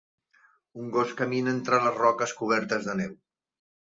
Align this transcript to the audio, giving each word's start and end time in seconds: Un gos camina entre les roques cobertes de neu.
Un 0.83 0.87
gos 0.95 1.13
camina 1.21 1.53
entre 1.57 1.81
les 1.85 1.99
roques 2.03 2.33
cobertes 2.43 2.89
de 2.89 2.97
neu. 3.03 3.15